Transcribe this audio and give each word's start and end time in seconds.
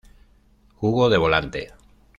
Jugó 0.77 1.09
de 1.11 1.17
Volante. 1.19 1.73